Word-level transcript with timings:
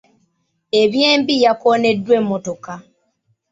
Eby'embi 0.81 1.33
yakooneddwa 1.45 2.13
emmotoka. 2.19 2.73